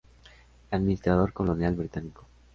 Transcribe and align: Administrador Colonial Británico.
Administrador 0.71 1.31
Colonial 1.31 1.75
Británico. 1.75 2.25